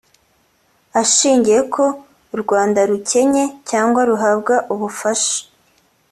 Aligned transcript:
ashingiye 1.01 1.59
ko 1.73 1.83
u 2.33 2.37
Rwanda 2.41 2.79
rukennye 2.91 3.43
cyangwa 3.69 4.01
ruhabwa 4.09 4.55
ubufasha 4.73 5.35